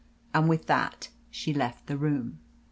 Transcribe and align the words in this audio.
And 0.33 0.49
with 0.49 0.65
that 0.65 1.09
she 1.29 1.53
left 1.53 1.85
the 1.85 1.95
room. 1.95 2.39